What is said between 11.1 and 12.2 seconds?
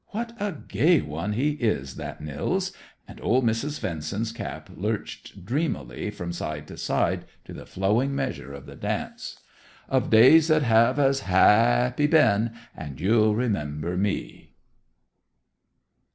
ha a p py